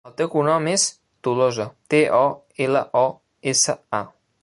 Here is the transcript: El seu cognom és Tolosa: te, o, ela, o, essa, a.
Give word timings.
El 0.09 0.13
seu 0.19 0.29
cognom 0.35 0.69
és 0.71 0.85
Tolosa: 1.27 1.67
te, 1.95 2.01
o, 2.23 2.25
ela, 2.69 2.85
o, 3.07 3.09
essa, 3.55 3.79
a. 4.03 4.07